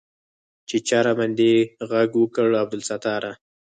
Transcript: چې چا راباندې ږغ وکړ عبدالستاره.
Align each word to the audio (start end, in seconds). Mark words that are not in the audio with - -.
چې 0.67 0.77
چا 0.87 0.99
راباندې 1.05 1.51
ږغ 1.89 2.11
وکړ 2.21 2.49
عبدالستاره. 2.63 3.31